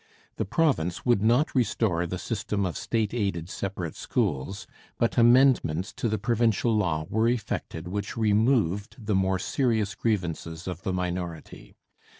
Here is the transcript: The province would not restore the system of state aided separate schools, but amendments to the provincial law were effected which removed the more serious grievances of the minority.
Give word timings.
The 0.37 0.45
province 0.45 1.05
would 1.05 1.21
not 1.21 1.53
restore 1.53 2.07
the 2.07 2.17
system 2.17 2.65
of 2.65 2.75
state 2.75 3.13
aided 3.13 3.49
separate 3.49 3.95
schools, 3.95 4.65
but 4.97 5.15
amendments 5.15 5.93
to 5.97 6.09
the 6.09 6.17
provincial 6.17 6.75
law 6.75 7.05
were 7.07 7.27
effected 7.27 7.87
which 7.87 8.17
removed 8.17 8.95
the 8.97 9.13
more 9.13 9.37
serious 9.37 9.93
grievances 9.93 10.67
of 10.67 10.81
the 10.81 10.91
minority. 10.91 11.75